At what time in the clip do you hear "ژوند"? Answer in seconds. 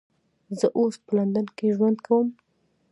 1.75-1.97